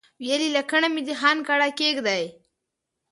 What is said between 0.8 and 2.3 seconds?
مې د خان کړه کېږدئ.